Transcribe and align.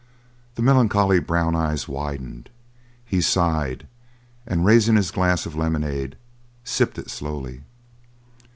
The 0.55 0.63
melancholy 0.63 1.19
brown 1.19 1.55
eyes 1.55 1.87
widened; 1.87 2.49
he 3.05 3.21
sighed, 3.21 3.85
and 4.47 4.65
raising 4.65 4.95
his 4.95 5.11
glass 5.11 5.45
of 5.45 5.55
lemonade 5.55 6.15
sipped 6.63 6.97
it 6.97 7.11
slowly. 7.11 7.61